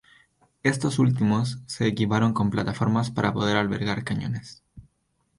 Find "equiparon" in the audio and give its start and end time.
1.85-2.33